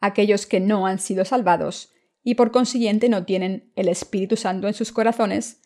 [0.00, 1.92] Aquellos que no han sido salvados
[2.22, 5.61] y por consiguiente no tienen el Espíritu Santo en sus corazones,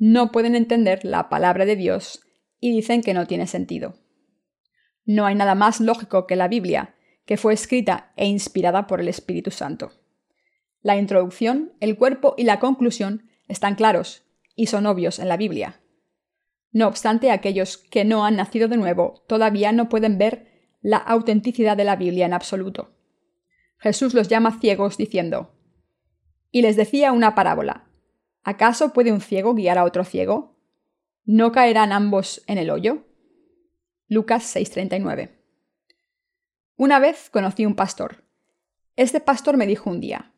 [0.00, 2.22] no pueden entender la palabra de Dios
[2.58, 3.98] y dicen que no tiene sentido.
[5.04, 6.94] No hay nada más lógico que la Biblia,
[7.26, 9.92] que fue escrita e inspirada por el Espíritu Santo.
[10.80, 14.24] La introducción, el cuerpo y la conclusión están claros
[14.56, 15.82] y son obvios en la Biblia.
[16.72, 20.46] No obstante, aquellos que no han nacido de nuevo todavía no pueden ver
[20.80, 22.96] la autenticidad de la Biblia en absoluto.
[23.76, 25.54] Jesús los llama ciegos diciendo,
[26.50, 27.89] y les decía una parábola,
[28.42, 30.56] ¿acaso puede un ciego guiar a otro ciego?
[31.24, 33.04] ¿No caerán ambos en el hoyo?
[34.08, 35.30] Lucas 6:39.
[36.76, 38.24] Una vez conocí un pastor.
[38.96, 40.32] Este pastor me dijo un día,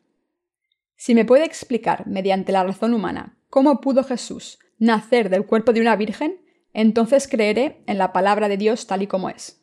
[0.95, 5.81] si me puede explicar mediante la razón humana cómo pudo Jesús nacer del cuerpo de
[5.81, 6.41] una virgen,
[6.73, 9.61] entonces creeré en la palabra de Dios tal y como es.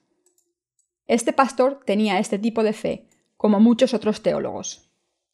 [1.07, 4.91] Este pastor tenía este tipo de fe, como muchos otros teólogos.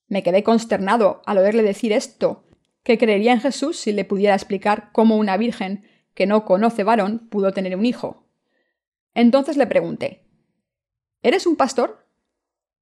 [0.08, 2.44] Me quedé consternado al oírle decir esto
[2.86, 7.26] que creería en Jesús si le pudiera explicar cómo una virgen que no conoce varón
[7.28, 8.28] pudo tener un hijo.
[9.12, 10.22] Entonces le pregunté,
[11.20, 12.06] ¿Eres un pastor?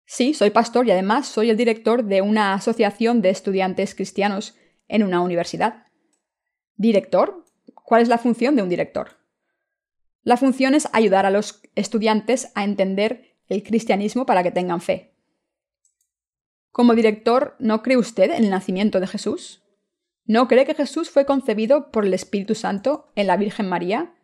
[0.05, 4.55] Sí, soy pastor y además soy el director de una asociación de estudiantes cristianos
[4.88, 5.87] en una universidad.
[6.77, 7.47] ¿Director?
[7.73, 9.17] ¿Cuál es la función de un director?
[10.23, 15.14] La función es ayudar a los estudiantes a entender el cristianismo para que tengan fe.
[16.73, 19.63] Como director, ¿no cree usted en el nacimiento de Jesús?
[20.27, 24.15] ¿No cree que Jesús fue concebido por el Espíritu Santo en la Virgen María,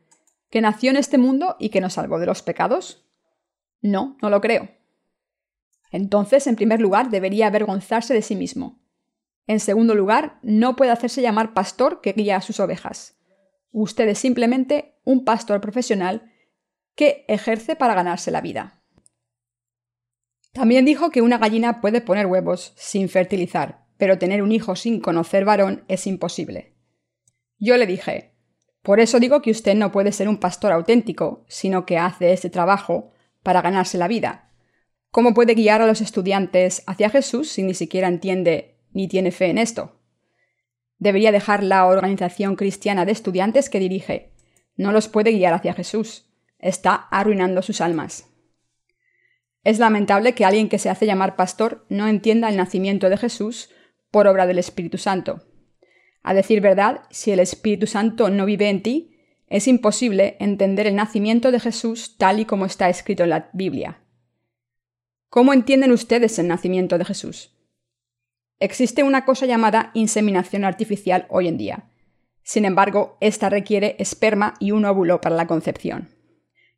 [0.48, 3.06] que nació en este mundo y que nos salvó de los pecados?
[3.82, 4.70] No, no lo creo.
[5.90, 8.80] Entonces, en primer lugar, debería avergonzarse de sí mismo.
[9.46, 13.18] En segundo lugar, no puede hacerse llamar pastor que guía a sus ovejas.
[13.72, 16.32] Usted es simplemente un pastor profesional
[16.94, 18.82] que ejerce para ganarse la vida.
[20.52, 25.00] También dijo que una gallina puede poner huevos sin fertilizar, pero tener un hijo sin
[25.00, 26.74] conocer varón es imposible.
[27.58, 28.32] Yo le dije,
[28.82, 32.48] por eso digo que usted no puede ser un pastor auténtico, sino que hace este
[32.48, 34.50] trabajo para ganarse la vida.
[35.10, 39.50] ¿Cómo puede guiar a los estudiantes hacia Jesús si ni siquiera entiende ni tiene fe
[39.50, 40.00] en esto?
[40.98, 44.32] Debería dejar la organización cristiana de estudiantes que dirige.
[44.76, 46.30] No los puede guiar hacia Jesús.
[46.58, 48.28] Está arruinando sus almas.
[49.62, 53.68] Es lamentable que alguien que se hace llamar pastor no entienda el nacimiento de Jesús
[54.10, 55.44] por obra del Espíritu Santo.
[56.22, 60.94] A decir verdad, si el Espíritu Santo no vive en ti, es imposible entender el
[60.94, 64.00] nacimiento de Jesús tal y como está escrito en la Biblia.
[65.28, 67.56] ¿Cómo entienden ustedes el nacimiento de Jesús?
[68.58, 71.90] Existe una cosa llamada inseminación artificial hoy en día.
[72.42, 76.14] Sin embargo, esta requiere esperma y un óvulo para la concepción.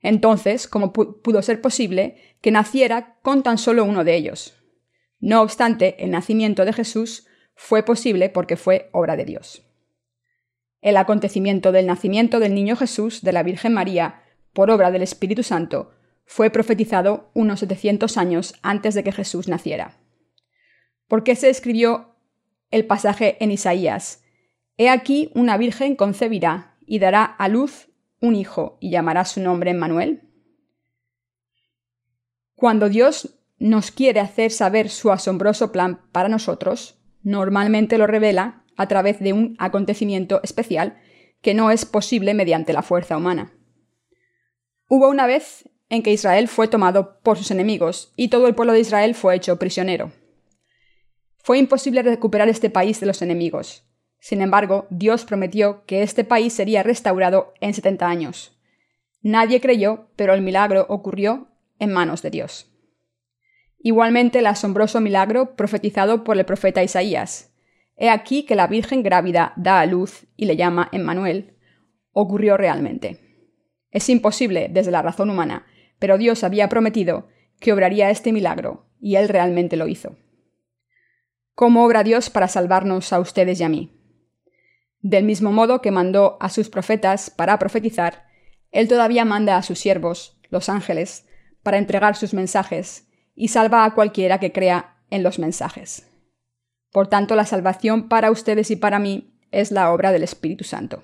[0.01, 4.62] Entonces, ¿cómo pudo ser posible que naciera con tan solo uno de ellos?
[5.23, 9.63] No obstante, el nacimiento de Jesús fue posible porque fue obra de Dios.
[10.81, 15.45] El acontecimiento del nacimiento del niño Jesús de la Virgen María por obra del Espíritu
[15.45, 15.93] Santo
[16.27, 19.97] fue profetizado unos 700 años antes de que Jesús naciera.
[21.07, 22.17] ¿Por qué se escribió
[22.73, 24.25] el pasaje en Isaías?
[24.77, 29.71] He aquí una virgen concebirá y dará a luz un hijo y llamará su nombre
[29.71, 30.23] Emmanuel.
[32.57, 38.89] Cuando Dios nos quiere hacer saber su asombroso plan para nosotros, normalmente lo revela a
[38.89, 40.99] través de un acontecimiento especial
[41.43, 43.53] que no es posible mediante la fuerza humana.
[44.89, 48.73] Hubo una vez en que Israel fue tomado por sus enemigos y todo el pueblo
[48.73, 50.11] de Israel fue hecho prisionero.
[51.37, 53.85] Fue imposible recuperar este país de los enemigos.
[54.19, 58.59] Sin embargo, Dios prometió que este país sería restaurado en 70 años.
[59.21, 61.49] Nadie creyó, pero el milagro ocurrió
[61.79, 62.72] en manos de Dios.
[63.85, 67.53] Igualmente el asombroso milagro profetizado por el profeta Isaías.
[67.97, 71.57] He aquí que la Virgen grávida da a luz y le llama Emmanuel.
[72.13, 73.19] Ocurrió realmente.
[73.91, 75.67] Es imposible desde la razón humana,
[75.99, 80.17] pero Dios había prometido que obraría este milagro, y él realmente lo hizo.
[81.55, 83.93] ¿Cómo obra Dios para salvarnos a ustedes y a mí?
[85.01, 88.25] Del mismo modo que mandó a sus profetas para profetizar,
[88.71, 91.27] Él todavía manda a sus siervos, los ángeles,
[91.63, 96.09] para entregar sus mensajes y salva a cualquiera que crea en los mensajes.
[96.91, 101.03] Por tanto, la salvación para ustedes y para mí es la obra del Espíritu Santo.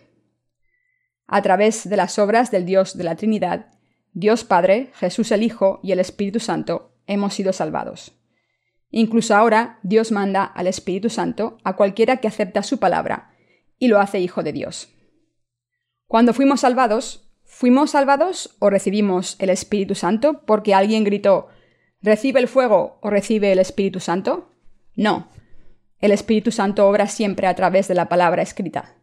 [1.27, 3.67] A través de las obras del Dios de la Trinidad,
[4.13, 8.13] Dios Padre, Jesús el Hijo y el Espíritu Santo, hemos sido salvados.
[8.91, 13.35] Incluso ahora Dios manda al Espíritu Santo a cualquiera que acepta su palabra
[13.79, 14.89] y lo hace hijo de Dios.
[16.07, 21.49] Cuando fuimos salvados, ¿fuimos salvados o recibimos el Espíritu Santo porque alguien gritó
[22.01, 24.53] ¿Recibe el fuego o recibe el Espíritu Santo?
[24.95, 25.29] No.
[26.01, 28.95] El Espíritu Santo obra siempre a través de la palabra escrita.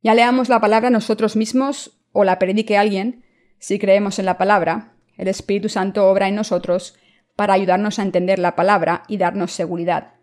[0.00, 3.24] Ya leamos la palabra nosotros mismos o la predique alguien,
[3.58, 6.96] si creemos en la palabra, el Espíritu Santo obra en nosotros
[7.34, 10.14] para ayudarnos a entender la palabra y darnos seguridad.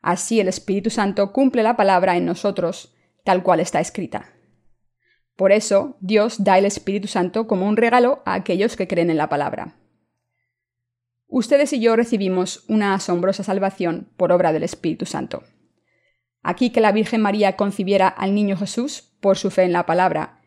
[0.00, 4.32] Así el Espíritu Santo cumple la palabra en nosotros, tal cual está escrita.
[5.36, 9.16] Por eso Dios da el Espíritu Santo como un regalo a aquellos que creen en
[9.16, 9.76] la palabra.
[11.34, 15.44] Ustedes y yo recibimos una asombrosa salvación por obra del Espíritu Santo.
[16.42, 20.42] Aquí que la Virgen María concibiera al niño Jesús por su fe en la palabra,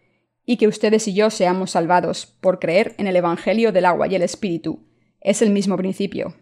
[0.46, 4.14] y que ustedes y yo seamos salvados por creer en el Evangelio del agua y
[4.14, 4.86] el Espíritu,
[5.22, 6.36] es el mismo principio.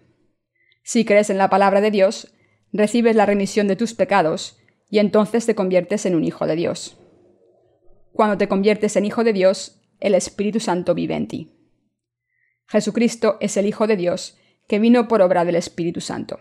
[0.84, 2.34] Si crees en la palabra de Dios,
[2.74, 4.58] recibes la remisión de tus pecados,
[4.90, 6.98] y entonces te conviertes en un hijo de Dios.
[8.12, 11.63] Cuando te conviertes en hijo de Dios, el Espíritu Santo vive en ti.
[12.68, 16.40] Jesucristo es el Hijo de Dios, que vino por obra del Espíritu Santo.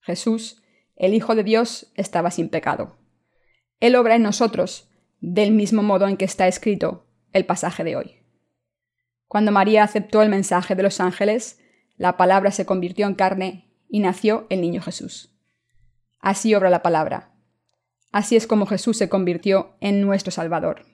[0.00, 0.62] Jesús,
[0.96, 2.96] el Hijo de Dios, estaba sin pecado.
[3.80, 4.88] Él obra en nosotros,
[5.20, 8.16] del mismo modo en que está escrito el pasaje de hoy.
[9.28, 11.60] Cuando María aceptó el mensaje de los ángeles,
[11.96, 15.36] la palabra se convirtió en carne y nació el niño Jesús.
[16.20, 17.32] Así obra la palabra.
[18.12, 20.86] Así es como Jesús se convirtió en nuestro Salvador.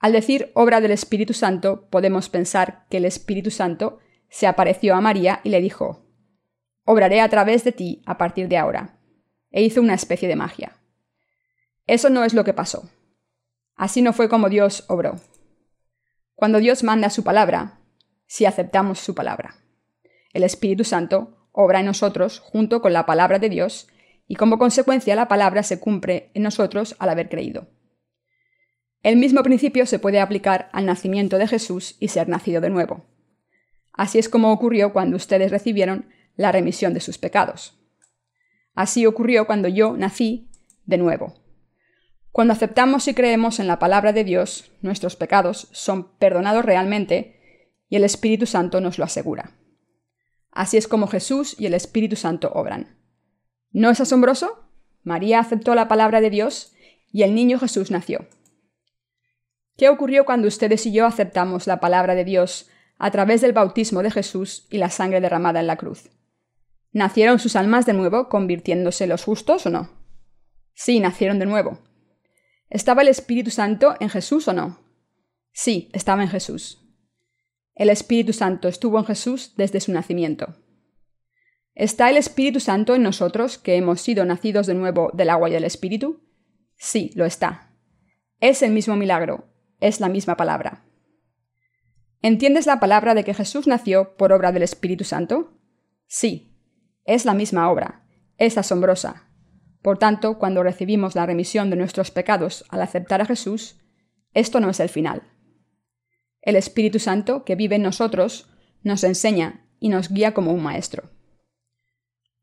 [0.00, 5.00] Al decir obra del Espíritu Santo, podemos pensar que el Espíritu Santo se apareció a
[5.00, 6.04] María y le dijo,
[6.84, 8.98] Obraré a través de ti a partir de ahora.
[9.50, 10.76] E hizo una especie de magia.
[11.86, 12.88] Eso no es lo que pasó.
[13.74, 15.16] Así no fue como Dios obró.
[16.34, 17.80] Cuando Dios manda su palabra,
[18.26, 19.56] si aceptamos su palabra.
[20.32, 23.88] El Espíritu Santo obra en nosotros junto con la palabra de Dios
[24.28, 27.66] y como consecuencia la palabra se cumple en nosotros al haber creído.
[29.02, 33.06] El mismo principio se puede aplicar al nacimiento de Jesús y ser nacido de nuevo.
[33.92, 37.78] Así es como ocurrió cuando ustedes recibieron la remisión de sus pecados.
[38.74, 40.50] Así ocurrió cuando yo nací
[40.86, 41.34] de nuevo.
[42.30, 47.40] Cuando aceptamos y creemos en la palabra de Dios, nuestros pecados son perdonados realmente
[47.88, 49.52] y el Espíritu Santo nos lo asegura.
[50.52, 52.96] Así es como Jesús y el Espíritu Santo obran.
[53.72, 54.64] ¿No es asombroso?
[55.02, 56.72] María aceptó la palabra de Dios
[57.12, 58.28] y el niño Jesús nació.
[59.78, 64.02] ¿Qué ocurrió cuando ustedes y yo aceptamos la palabra de Dios a través del bautismo
[64.02, 66.10] de Jesús y la sangre derramada en la cruz?
[66.90, 69.88] ¿Nacieron sus almas de nuevo convirtiéndose los justos o no?
[70.74, 71.78] Sí, nacieron de nuevo.
[72.68, 74.80] ¿Estaba el Espíritu Santo en Jesús o no?
[75.52, 76.82] Sí, estaba en Jesús.
[77.76, 80.56] El Espíritu Santo estuvo en Jesús desde su nacimiento.
[81.76, 85.52] ¿Está el Espíritu Santo en nosotros que hemos sido nacidos de nuevo del agua y
[85.52, 86.20] del Espíritu?
[86.76, 87.76] Sí, lo está.
[88.40, 89.47] Es el mismo milagro,
[89.80, 90.84] es la misma palabra.
[92.20, 95.52] ¿Entiendes la palabra de que Jesús nació por obra del Espíritu Santo?
[96.06, 96.56] Sí,
[97.04, 98.04] es la misma obra,
[98.38, 99.28] es asombrosa.
[99.82, 103.78] Por tanto, cuando recibimos la remisión de nuestros pecados al aceptar a Jesús,
[104.34, 105.22] esto no es el final.
[106.42, 108.50] El Espíritu Santo, que vive en nosotros,
[108.82, 111.10] nos enseña y nos guía como un maestro.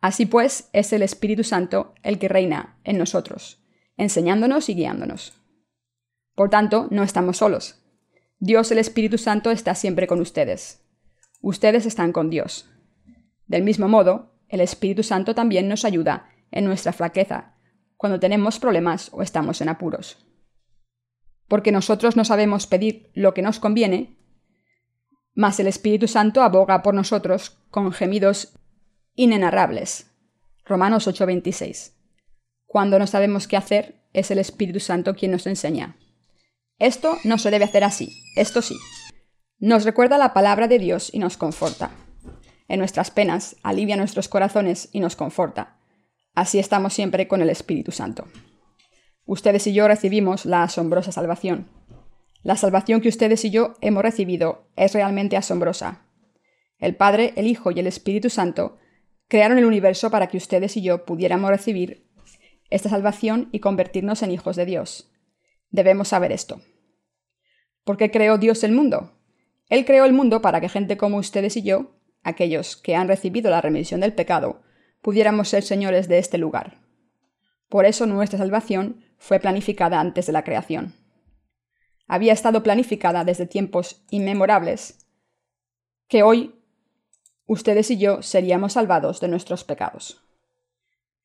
[0.01, 3.65] Así pues, es el Espíritu Santo el que reina en nosotros,
[3.97, 5.44] enseñándonos y guiándonos.
[6.35, 7.81] Por tanto, no estamos solos.
[8.39, 10.85] Dios el Espíritu Santo está siempre con ustedes.
[11.41, 12.69] Ustedes están con Dios.
[13.47, 17.55] Del mismo modo, el Espíritu Santo también nos ayuda en nuestra flaqueza,
[17.97, 20.25] cuando tenemos problemas o estamos en apuros.
[21.47, 24.17] Porque nosotros no sabemos pedir lo que nos conviene,
[25.33, 28.57] mas el Espíritu Santo aboga por nosotros con gemidos
[29.15, 30.11] inenarrables.
[30.65, 31.93] Romanos 8:26.
[32.65, 35.97] Cuando no sabemos qué hacer, es el Espíritu Santo quien nos enseña.
[36.79, 38.77] Esto no se debe hacer así, esto sí.
[39.59, 41.91] Nos recuerda la palabra de Dios y nos conforta.
[42.67, 45.77] En nuestras penas alivia nuestros corazones y nos conforta.
[46.33, 48.27] Así estamos siempre con el Espíritu Santo.
[49.25, 51.69] Ustedes y yo recibimos la asombrosa salvación.
[52.43, 56.05] La salvación que ustedes y yo hemos recibido es realmente asombrosa.
[56.77, 58.77] El Padre, el Hijo y el Espíritu Santo
[59.29, 62.05] crearon el universo para que ustedes y yo pudiéramos recibir
[62.69, 65.14] esta salvación y convertirnos en hijos de Dios.
[65.75, 66.61] Debemos saber esto.
[67.83, 69.11] ¿Por qué creó Dios el mundo?
[69.67, 73.51] Él creó el mundo para que gente como ustedes y yo, aquellos que han recibido
[73.51, 74.61] la remisión del pecado,
[75.01, 76.79] pudiéramos ser señores de este lugar.
[77.67, 80.93] Por eso nuestra salvación fue planificada antes de la creación.
[82.07, 85.05] Había estado planificada desde tiempos inmemorables,
[86.07, 86.55] que hoy
[87.47, 90.21] ustedes y yo seríamos salvados de nuestros pecados.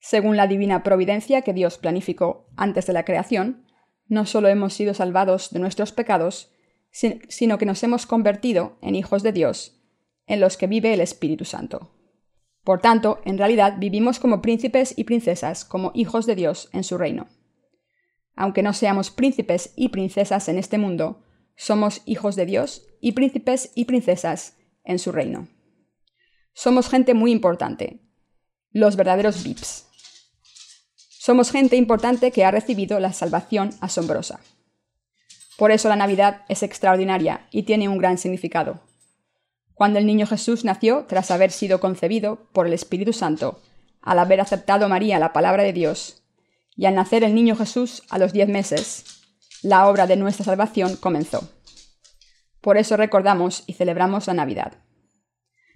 [0.00, 3.69] Según la divina providencia que Dios planificó antes de la creación,
[4.10, 6.52] no solo hemos sido salvados de nuestros pecados,
[6.90, 9.80] sino que nos hemos convertido en hijos de Dios,
[10.26, 11.92] en los que vive el Espíritu Santo.
[12.64, 16.98] Por tanto, en realidad vivimos como príncipes y princesas, como hijos de Dios en su
[16.98, 17.28] reino.
[18.34, 21.22] Aunque no seamos príncipes y princesas en este mundo,
[21.54, 25.46] somos hijos de Dios y príncipes y princesas en su reino.
[26.52, 28.00] Somos gente muy importante,
[28.72, 29.89] los verdaderos VIPs.
[31.22, 34.40] Somos gente importante que ha recibido la salvación asombrosa.
[35.58, 38.80] Por eso la Navidad es extraordinaria y tiene un gran significado.
[39.74, 43.60] Cuando el niño Jesús nació, tras haber sido concebido por el Espíritu Santo,
[44.00, 46.22] al haber aceptado María la palabra de Dios,
[46.74, 49.04] y al nacer el niño Jesús a los diez meses,
[49.60, 51.50] la obra de nuestra salvación comenzó.
[52.62, 54.72] Por eso recordamos y celebramos la Navidad.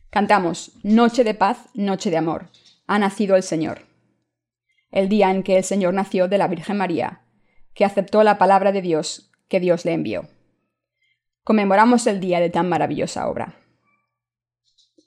[0.08, 2.48] Cantamos Noche de paz, noche de amor.
[2.86, 3.92] Ha nacido el Señor.
[4.94, 7.22] El día en que el Señor nació de la Virgen María,
[7.74, 10.28] que aceptó la palabra de Dios que Dios le envió.
[11.42, 13.56] Conmemoramos el día de tan maravillosa obra.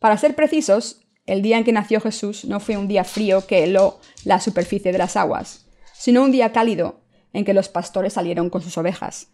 [0.01, 3.63] Para ser precisos, el día en que nació Jesús no fue un día frío que
[3.63, 6.99] heló la superficie de las aguas, sino un día cálido
[7.31, 9.29] en que los pastores salieron con sus ovejas.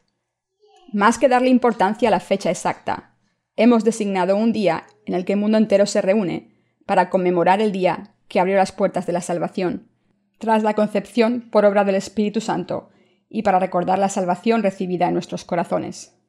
[0.94, 3.16] Más que darle importancia a la fecha exacta,
[3.56, 6.54] hemos designado un día en el que el mundo entero se reúne
[6.86, 9.90] para conmemorar el día que abrió las puertas de la salvación,
[10.44, 12.90] tras la concepción por obra del Espíritu Santo
[13.30, 16.20] y para recordar la salvación recibida en nuestros corazones.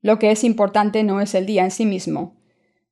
[0.00, 2.40] Lo que es importante no es el día en sí mismo,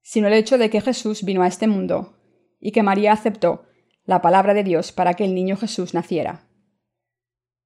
[0.03, 2.18] sino el hecho de que Jesús vino a este mundo
[2.61, 3.64] y que María aceptó
[4.05, 6.47] la palabra de Dios para que el niño Jesús naciera.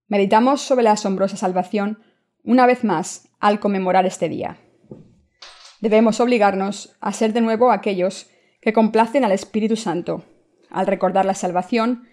[0.06, 1.98] Meditamos sobre la asombrosa salvación
[2.44, 4.58] una vez más al conmemorar este día.
[5.80, 8.30] Debemos obligarnos a ser de nuevo aquellos
[8.62, 10.24] que complacen al Espíritu Santo,
[10.70, 12.04] al recordar la salvación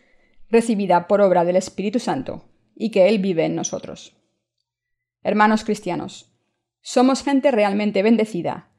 [0.49, 2.45] recibida por obra del Espíritu Santo
[2.75, 4.15] y que Él vive en nosotros.
[5.23, 6.31] Hermanos cristianos,
[6.81, 8.69] somos gente realmente bendecida,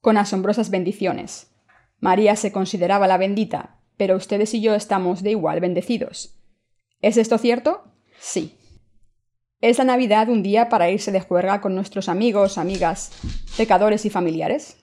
[0.00, 1.50] con asombrosas bendiciones.
[1.98, 6.38] María se consideraba la bendita, pero ustedes y yo estamos de igual bendecidos.
[7.00, 7.82] ¿Es esto cierto?
[8.20, 8.56] Sí.
[9.60, 13.10] ¿Es la Navidad un día para irse de juerga con nuestros amigos, amigas,
[13.56, 14.76] pecadores y familiares?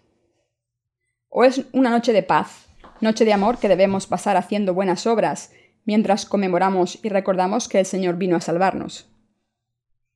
[1.29, 2.67] ¿O es una noche de paz,
[2.99, 5.51] noche de amor que debemos pasar haciendo buenas obras
[5.85, 9.09] mientras conmemoramos y recordamos que el Señor vino a salvarnos?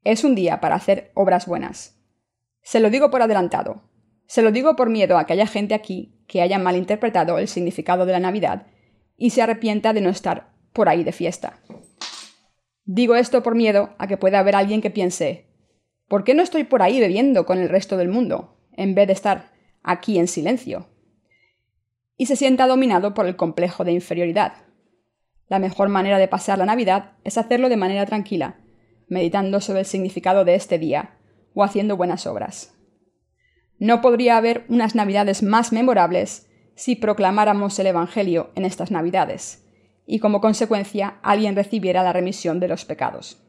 [0.03, 1.99] Es un día para hacer obras buenas.
[2.61, 3.83] Se lo digo por adelantado.
[4.27, 8.05] Se lo digo por miedo a que haya gente aquí que haya malinterpretado el significado
[8.05, 8.67] de la Navidad
[9.17, 11.59] y se arrepienta de no estar por ahí de fiesta.
[12.85, 15.47] Digo esto por miedo a que pueda haber alguien que piense
[16.07, 19.13] ¿por qué no estoy por ahí bebiendo con el resto del mundo, en vez de
[19.13, 19.51] estar
[19.83, 20.87] aquí en silencio?
[22.17, 24.53] Y se sienta dominado por el complejo de inferioridad.
[25.49, 28.59] La mejor manera de pasar la Navidad es hacerlo de manera tranquila,
[29.07, 31.17] meditando sobre el significado de este día
[31.55, 32.75] o haciendo buenas obras.
[33.79, 39.65] No podría haber unas Navidades más memorables si proclamáramos el Evangelio en estas Navidades,
[40.05, 43.43] y como consecuencia alguien recibiera la remisión de los pecados.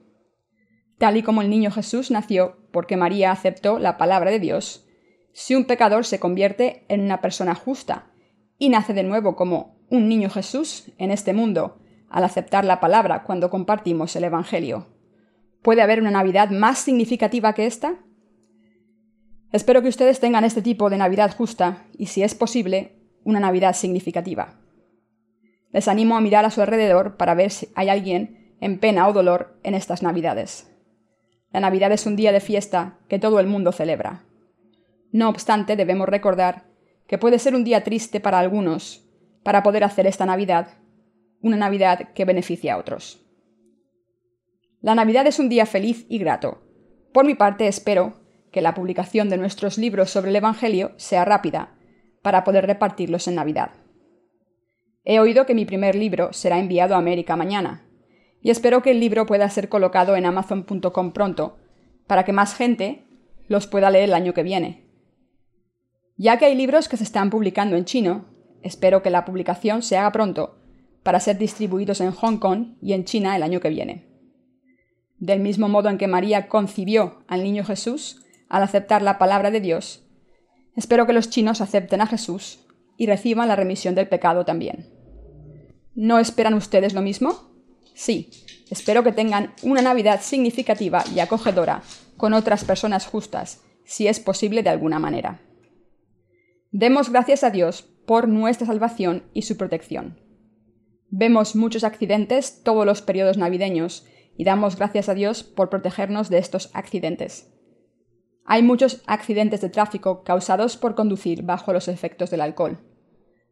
[0.99, 4.87] Tal y como el niño Jesús nació porque María aceptó la palabra de Dios,
[5.33, 8.11] si un pecador se convierte en una persona justa
[8.59, 11.79] y nace de nuevo como un niño Jesús en este mundo
[12.11, 14.89] al aceptar la palabra cuando compartimos el Evangelio,
[15.63, 17.95] ¿puede haber una Navidad más significativa que esta?
[19.53, 23.75] Espero que ustedes tengan este tipo de Navidad justa y, si es posible, una Navidad
[23.75, 24.61] significativa.
[25.73, 29.13] Les animo a mirar a su alrededor para ver si hay alguien en pena o
[29.13, 30.71] dolor en estas Navidades.
[31.53, 34.25] La Navidad es un día de fiesta que todo el mundo celebra.
[35.13, 36.65] No obstante, debemos recordar
[37.09, 39.05] que puede ser un día triste para algunos
[39.43, 40.80] para poder hacer esta Navidad
[41.41, 43.25] una Navidad que beneficie a otros.
[44.81, 46.63] La Navidad es un día feliz y grato.
[47.13, 48.21] Por mi parte, espero
[48.51, 51.75] que la publicación de nuestros libros sobre el Evangelio sea rápida,
[52.23, 53.71] para poder repartirlos en Navidad.
[55.05, 57.87] He oído que mi primer libro será enviado a América mañana,
[58.43, 61.59] y espero que el libro pueda ser colocado en amazon.com pronto,
[62.07, 63.07] para que más gente
[63.49, 64.87] los pueda leer el año que viene.
[66.17, 68.27] Ya que hay libros que se están publicando en chino,
[68.63, 70.60] espero que la publicación se haga pronto,
[71.03, 74.07] para ser distribuidos en Hong Kong y en China el año que viene.
[75.19, 79.61] Del mismo modo en que María concibió al niño Jesús al aceptar la palabra de
[79.61, 80.03] Dios,
[80.77, 82.61] espero que los chinos acepten a Jesús
[82.97, 84.87] y reciban la remisión del pecado también.
[85.95, 87.51] ¿No esperan ustedes lo mismo?
[87.95, 88.31] Sí,
[88.71, 91.83] espero que tengan una Navidad significativa y acogedora
[92.17, 95.41] con otras personas justas, si es posible de alguna manera.
[96.71, 100.19] Demos gracias a Dios por nuestra salvación y su protección.
[101.11, 104.07] Vemos muchos accidentes todos los periodos navideños
[104.37, 107.53] y damos gracias a Dios por protegernos de estos accidentes.
[108.45, 112.79] Hay muchos accidentes de tráfico causados por conducir bajo los efectos del alcohol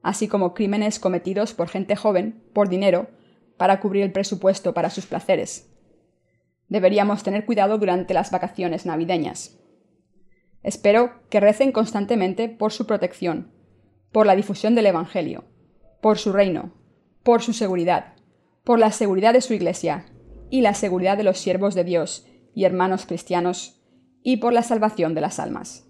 [0.03, 3.09] así como crímenes cometidos por gente joven, por dinero,
[3.57, 5.75] para cubrir el presupuesto para sus placeres.
[6.69, 9.59] Deberíamos tener cuidado durante las vacaciones navideñas.
[10.63, 13.53] Espero que recen constantemente por su protección,
[14.13, 15.45] por la difusión del Evangelio,
[16.01, 16.73] por su reino,
[17.29, 18.15] por su seguridad,
[18.65, 20.07] por la seguridad de su Iglesia
[20.49, 23.83] y la seguridad de los siervos de Dios y hermanos cristianos,
[24.23, 25.88] y por la salvación de las almas.